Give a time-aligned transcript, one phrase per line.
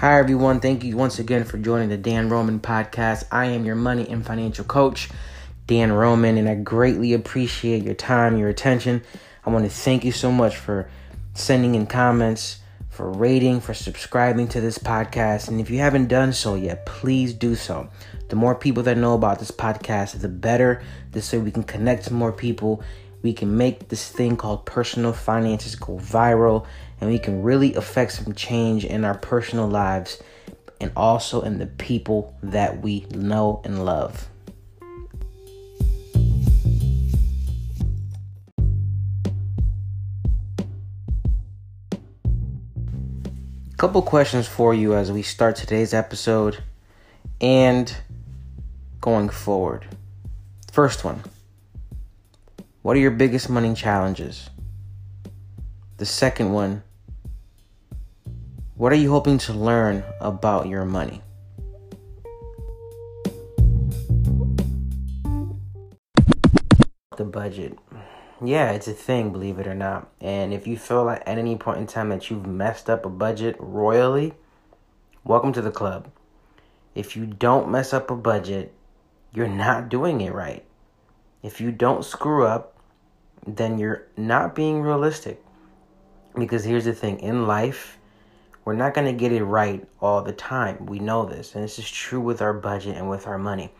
[0.00, 0.60] Hi, everyone.
[0.60, 3.24] Thank you once again for joining the Dan Roman podcast.
[3.30, 5.10] I am your money and financial coach,
[5.66, 9.02] Dan Roman, and I greatly appreciate your time, your attention.
[9.44, 10.88] I want to thank you so much for
[11.34, 15.48] sending in comments, for rating, for subscribing to this podcast.
[15.48, 17.90] And if you haven't done so yet, please do so.
[18.30, 20.82] The more people that know about this podcast, the better.
[21.10, 22.82] This way we can connect to more people.
[23.22, 26.66] We can make this thing called personal finances go viral
[27.00, 30.22] and we can really affect some change in our personal lives
[30.80, 34.28] and also in the people that we know and love.
[43.76, 46.62] Couple questions for you as we start today's episode
[47.40, 47.96] and
[49.00, 49.86] going forward.
[50.70, 51.22] First one
[52.82, 54.48] What are your biggest money challenges?
[55.98, 56.82] The second one
[58.80, 61.20] what are you hoping to learn about your money?
[67.18, 67.78] The budget.
[68.42, 70.08] Yeah, it's a thing, believe it or not.
[70.22, 73.10] And if you feel like at any point in time that you've messed up a
[73.10, 74.32] budget royally,
[75.22, 76.08] welcome to the club.
[76.94, 78.72] If you don't mess up a budget,
[79.34, 80.64] you're not doing it right.
[81.42, 82.69] If you don't screw up,
[83.46, 85.42] then you're not being realistic.
[86.38, 87.98] Because here's the thing in life,
[88.64, 90.86] we're not going to get it right all the time.
[90.86, 91.54] We know this.
[91.54, 93.72] And this is true with our budget and with our money.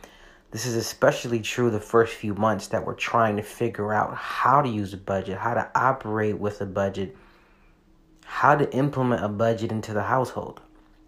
[0.51, 4.63] This is especially true the first few months that we're trying to figure out how
[4.63, 7.17] to use a budget, how to operate with a budget,
[8.25, 10.61] how to implement a budget into the household,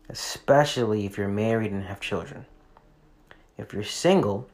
[0.09, 2.47] especially if you're married and have children.
[3.59, 4.49] If you're single,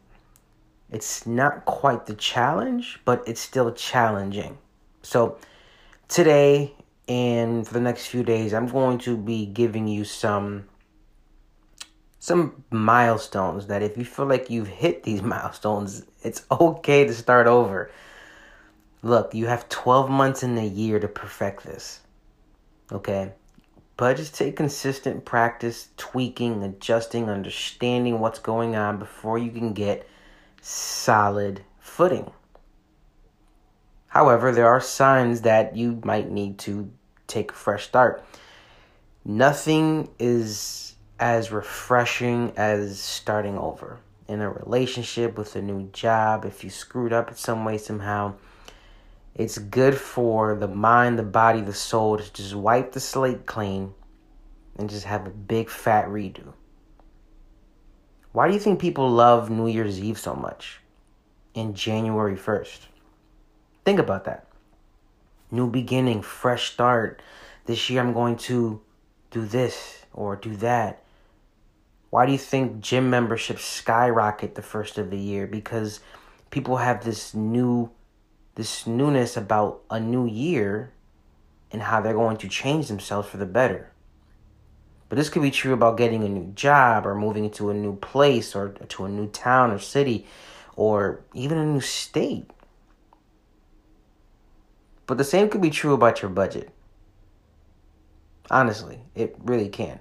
[0.91, 4.59] it's not quite the challenge, but it's still challenging.
[5.03, 5.39] So,
[6.09, 6.75] today
[7.09, 10.67] and for the next few days i'm going to be giving you some
[12.19, 17.47] some milestones that if you feel like you've hit these milestones it's okay to start
[17.47, 17.91] over
[19.03, 22.01] look you have 12 months in a year to perfect this
[22.93, 23.33] okay
[23.97, 30.09] but just take consistent practice tweaking adjusting understanding what's going on before you can get
[30.61, 32.31] solid footing
[34.09, 36.91] However, there are signs that you might need to
[37.27, 38.25] take a fresh start.
[39.25, 46.45] Nothing is as refreshing as starting over in a relationship with a new job.
[46.47, 48.35] If you screwed up in some way, somehow,
[49.35, 53.93] it's good for the mind, the body, the soul to just wipe the slate clean
[54.77, 56.55] and just have a big fat redo.
[58.33, 60.81] Why do you think people love New Year's Eve so much
[61.55, 62.81] in January 1st?
[63.85, 64.49] Think about that
[65.51, 67.23] new beginning, fresh start.
[67.67, 68.81] This year I'm going to
[69.31, 71.03] do this or do that.
[72.11, 75.47] Why do you think gym memberships skyrocket the first of the year?
[75.47, 76.01] Because
[76.51, 77.91] people have this new
[78.55, 80.93] this newness about a new year
[81.71, 83.93] and how they're going to change themselves for the better.
[85.09, 87.97] But this could be true about getting a new job or moving into a new
[87.97, 90.27] place or to a new town or city
[90.77, 92.51] or even a new state.
[95.07, 96.71] But the same could be true about your budget.
[98.51, 100.01] Honestly, it really can.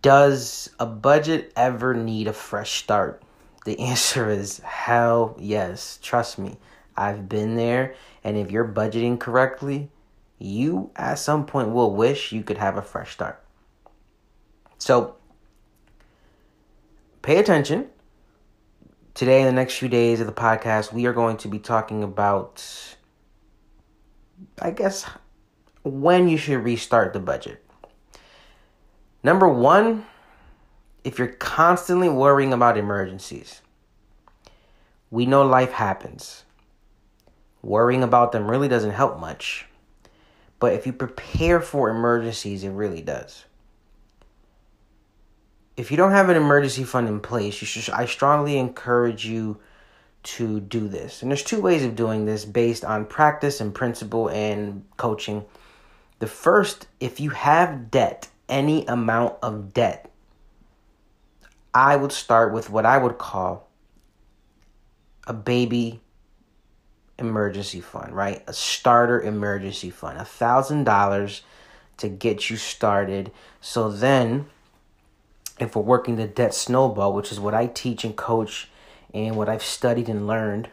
[0.00, 3.22] Does a budget ever need a fresh start?
[3.64, 5.98] The answer is hell yes.
[6.02, 6.56] Trust me,
[6.96, 7.94] I've been there.
[8.22, 9.90] And if you're budgeting correctly,
[10.38, 13.42] you at some point will wish you could have a fresh start.
[14.78, 15.16] So
[17.22, 17.88] pay attention
[19.14, 22.02] Today, in the next few days of the podcast, we are going to be talking
[22.02, 22.96] about,
[24.60, 25.06] I guess,
[25.84, 27.64] when you should restart the budget.
[29.22, 30.04] Number one,
[31.04, 33.62] if you're constantly worrying about emergencies,
[35.12, 36.42] we know life happens.
[37.62, 39.66] Worrying about them really doesn't help much.
[40.64, 43.44] But if you prepare for emergencies, it really does
[45.76, 49.58] if you don't have an emergency fund in place, you should I strongly encourage you
[50.22, 51.20] to do this.
[51.20, 55.44] And there's two ways of doing this based on practice and principle and coaching.
[56.20, 60.10] The first, if you have debt, any amount of debt,
[61.74, 63.68] I would start with what I would call
[65.26, 66.00] a baby
[67.18, 68.42] emergency fund, right?
[68.46, 71.42] A starter emergency fund, a thousand dollars
[71.98, 73.30] to get you started.
[73.60, 74.46] So then
[75.58, 78.68] if we're working the debt snowball, which is what I teach and coach
[79.12, 80.68] and what I've studied and learned,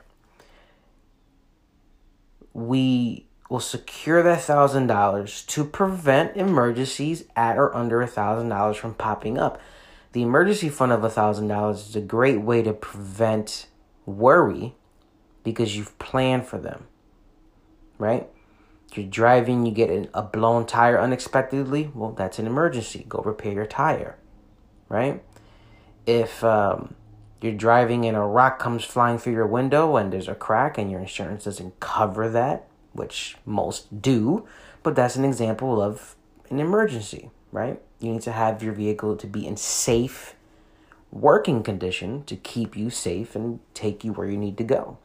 [2.54, 8.78] we will secure that thousand dollars to prevent emergencies at or under a thousand dollars
[8.78, 9.60] from popping up.
[10.14, 13.68] The emergency fund of a thousand dollars is a great way to prevent
[14.06, 14.76] worry
[15.44, 16.88] because you've planned for them.
[17.98, 18.28] Right?
[18.94, 21.92] You're driving, you get a blown tire unexpectedly.
[21.94, 23.06] Well, that's an emergency.
[23.08, 24.18] Go repair your tire.
[24.90, 25.24] Right?
[26.06, 26.96] If um,
[27.42, 30.92] you're driving and a rock comes flying through your window and there's a crack and
[30.92, 34.46] your insurance doesn't cover that, which most do,
[34.84, 36.16] but that's an example of
[36.50, 37.82] an emergency, right?
[38.00, 40.36] You need to have your vehicle to be in safe
[41.12, 44.98] working condition to keep you safe and take you where you need to go.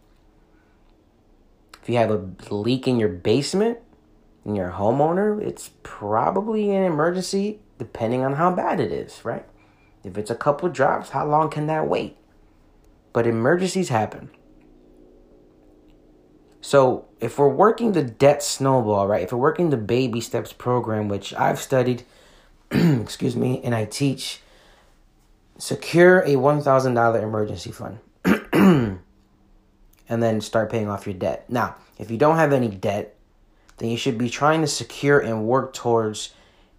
[1.86, 3.78] If you have a leak in your basement
[4.44, 9.46] and you're a homeowner, it's probably an emergency depending on how bad it is, right?
[10.02, 12.16] If it's a couple drops, how long can that wait?
[13.12, 14.30] But emergencies happen.
[16.60, 19.22] So if we're working the debt snowball, right?
[19.22, 22.02] If we're working the baby steps program, which I've studied,
[22.72, 24.40] excuse me, and I teach,
[25.56, 28.00] secure a $1,000 emergency fund.
[30.08, 31.44] and then start paying off your debt.
[31.48, 33.16] Now, if you don't have any debt,
[33.78, 36.32] then you should be trying to secure and work towards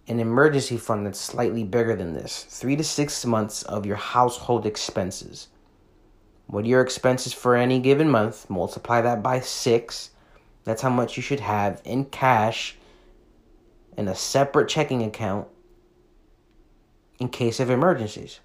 [0.08, 2.44] an emergency fund that's slightly bigger than this.
[2.44, 5.48] Three to six months of your household expenses.
[6.46, 8.48] What are your expenses for any given month?
[8.48, 10.10] Multiply that by six.
[10.64, 12.76] That's how much you should have in cash
[13.96, 15.46] in a separate checking account
[17.18, 18.40] in case of emergencies.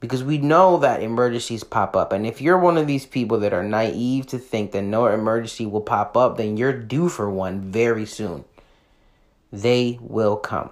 [0.00, 2.12] Because we know that emergencies pop up.
[2.12, 5.66] And if you're one of these people that are naive to think that no emergency
[5.66, 8.44] will pop up, then you're due for one very soon.
[9.52, 10.70] They will come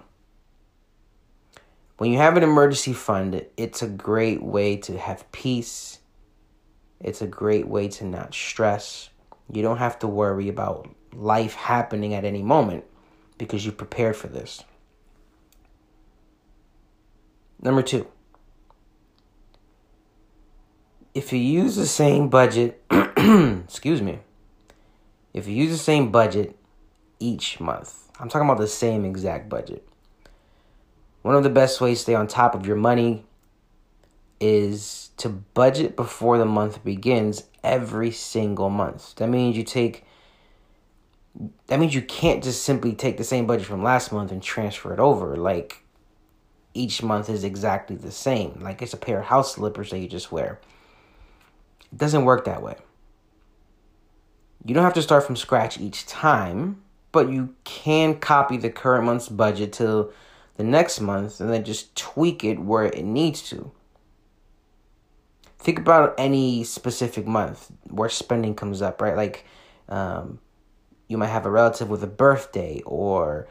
[1.98, 5.98] when you have an emergency fund, it's a great way to have peace.
[7.00, 9.10] It's a great way to not stress.
[9.52, 12.84] You don't have to worry about life happening at any moment
[13.36, 14.62] because you prepared for this.
[17.60, 18.06] Number two,
[21.14, 24.20] if you use the same budget, excuse me,
[25.34, 26.56] if you use the same budget
[27.18, 29.88] each month, I'm talking about the same exact budget
[31.22, 33.24] one of the best ways to stay on top of your money
[34.40, 39.14] is to budget before the month begins every single month.
[39.16, 40.04] That means you take
[41.66, 44.94] that means you can't just simply take the same budget from last month and transfer
[44.94, 45.36] it over.
[45.36, 45.84] Like
[46.72, 48.60] each month is exactly the same.
[48.62, 50.60] Like it's a pair of house slippers that you just wear.
[51.92, 52.76] It doesn't work that way.
[54.64, 56.82] You don't have to start from scratch each time,
[57.12, 60.12] but you can copy the current month's budget to
[60.56, 63.70] the next month and then just tweak it where it needs to.
[65.58, 69.16] Think about any specific month where spending comes up, right?
[69.16, 69.44] Like,
[69.88, 70.40] um,
[71.08, 73.48] you might have a relative with a birthday, or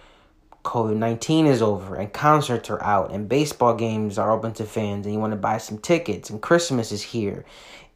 [0.68, 5.06] COVID 19 is over, and concerts are out, and baseball games are open to fans,
[5.06, 7.46] and you want to buy some tickets, and Christmas is here,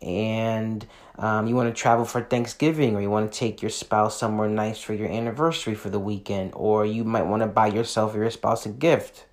[0.02, 0.88] and
[1.20, 4.48] um, you want to travel for Thanksgiving, or you want to take your spouse somewhere
[4.48, 8.20] nice for your anniversary for the weekend, or you might want to buy yourself or
[8.20, 9.26] your spouse a gift.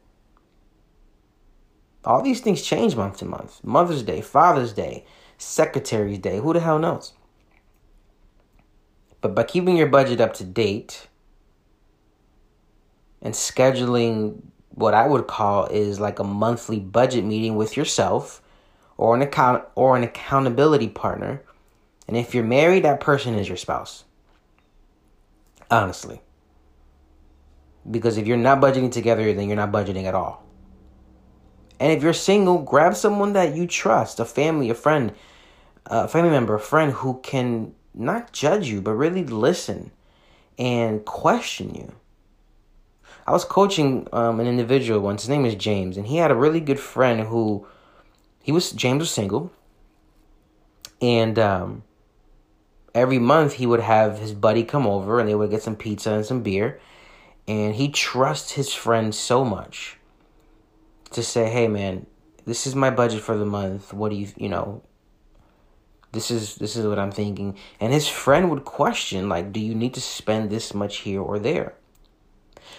[2.05, 3.63] All these things change month to month.
[3.63, 5.05] Mother's Day, Father's Day,
[5.37, 7.13] Secretary's Day, who the hell knows?
[9.21, 11.08] But by keeping your budget up to date
[13.23, 18.41] and scheduling what I would call is like a monthly budget meeting with yourself
[18.97, 21.43] or an account or an accountability partner.
[22.07, 24.05] And if you're married, that person is your spouse.
[25.71, 26.21] Honestly.
[27.91, 30.45] Because if you're not budgeting together, then you're not budgeting at all.
[31.81, 35.13] And if you're single, grab someone that you trust, a family, a friend,
[35.87, 39.91] a family member, a friend who can not judge you, but really listen
[40.59, 41.95] and question you.
[43.29, 45.21] I was coaching um, an individual once.
[45.21, 47.67] His name is James, and he had a really good friend who
[48.43, 49.53] he was James was single,
[51.03, 51.83] and um,
[52.95, 56.15] every month he would have his buddy come over, and they would get some pizza
[56.15, 56.81] and some beer,
[57.47, 59.99] and he trusts his friend so much
[61.11, 62.07] to say, "Hey, man,
[62.47, 63.93] this is my budget for the month.
[63.93, 64.81] What do you, you know?"
[66.13, 69.75] This is this is what I'm thinking, and his friend would question, like, "Do you
[69.75, 71.78] need to spend this much here or there?"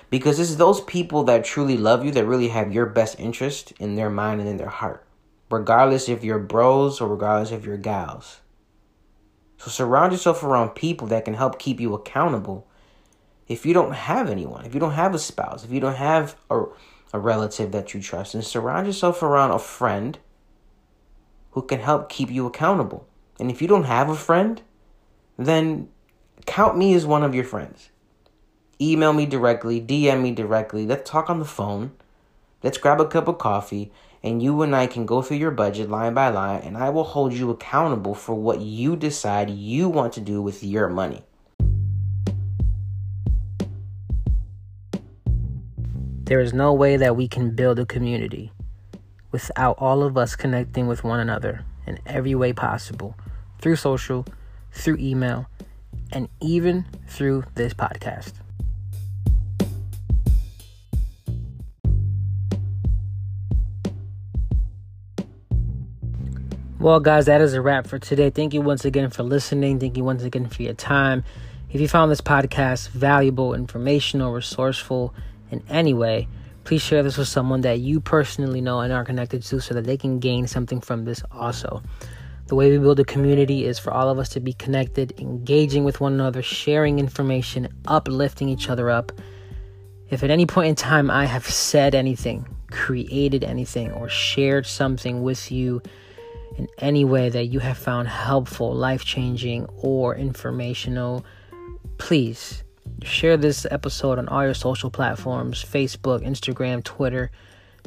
[0.10, 3.96] Because it's those people that truly love you that really have your best interest in
[3.96, 5.06] their mind and in their heart
[5.50, 8.42] regardless if you're bros or regardless if you're gals.
[9.58, 12.68] So surround yourself around people that can help keep you accountable.
[13.48, 16.38] If you don't have anyone, if you don't have a spouse, if you don't have
[16.50, 16.66] a,
[17.14, 20.20] a relative that you trust, and surround yourself around a friend
[21.52, 23.08] who can help keep you accountable.
[23.40, 24.62] And if you don't have a friend,
[25.38, 25.90] then
[26.46, 27.90] count me as one of your friends.
[28.82, 30.86] Email me directly, DM me directly.
[30.86, 31.92] Let's talk on the phone.
[32.64, 33.92] Let's grab a cup of coffee
[34.24, 37.04] and you and I can go through your budget line by line, and I will
[37.04, 41.24] hold you accountable for what you decide you want to do with your money.
[46.24, 48.52] There is no way that we can build a community
[49.32, 53.16] without all of us connecting with one another in every way possible
[53.60, 54.26] through social,
[54.72, 55.48] through email,
[56.12, 58.34] and even through this podcast.
[66.80, 68.30] Well, guys, that is a wrap for today.
[68.30, 69.82] Thank you once again for listening.
[69.82, 71.26] Thank you once again for your time.
[71.70, 75.14] If you found this podcast valuable, informational, resourceful
[75.52, 76.30] in any way,
[76.64, 79.84] please share this with someone that you personally know and are connected to so that
[79.84, 81.84] they can gain something from this also.
[82.48, 85.84] The way we build a community is for all of us to be connected, engaging
[85.84, 89.12] with one another, sharing information, uplifting each other up.
[90.10, 95.24] If at any point in time I have said anything, created anything, or shared something
[95.24, 95.82] with you,
[96.58, 101.26] in any way that you have found helpful, life changing, or informational,
[101.98, 102.64] please
[103.04, 107.32] share this episode on all your social platforms Facebook, Instagram, Twitter,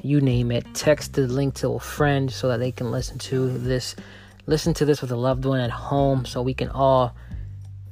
[0.02, 0.64] you name it.
[0.74, 3.94] Text the link to a friend so that they can listen to this.
[4.46, 7.14] Listen to this with a loved one at home so we can all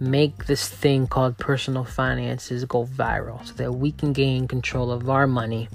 [0.00, 5.08] make this thing called personal finances go viral so that we can gain control of
[5.10, 5.68] our money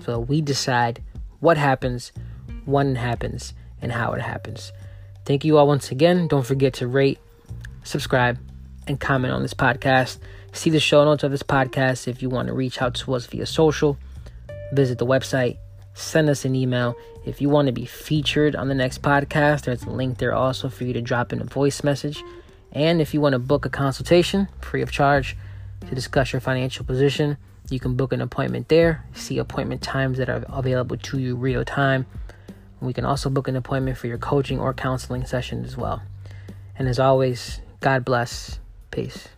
[0.00, 1.02] so that we decide
[1.40, 2.10] what happens,
[2.64, 4.72] when it happens and how it happens.
[5.24, 6.28] Thank you all once again.
[6.28, 7.18] Don't forget to rate,
[7.82, 8.38] subscribe,
[8.86, 10.18] and comment on this podcast.
[10.52, 13.26] See the show notes of this podcast if you want to reach out to us
[13.26, 13.98] via social.
[14.72, 15.58] Visit the website,
[15.94, 16.94] send us an email.
[17.24, 20.68] If you want to be featured on the next podcast, there's a link there also
[20.68, 22.22] for you to drop in a voice message.
[22.72, 25.36] And if you want to book a consultation free of charge
[25.88, 27.36] to discuss your financial position,
[27.68, 29.04] you can book an appointment there.
[29.14, 32.06] See appointment times that are available to you real time.
[32.80, 36.02] We can also book an appointment for your coaching or counseling session as well.
[36.78, 38.58] And as always, God bless.
[38.90, 39.28] Peace.